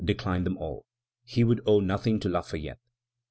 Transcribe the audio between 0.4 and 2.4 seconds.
them all. He would owe nothing to